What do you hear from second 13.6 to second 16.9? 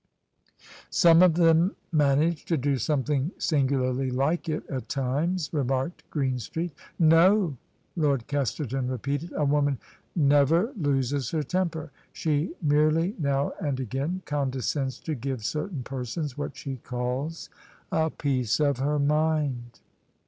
and again condescends to give certain persons what she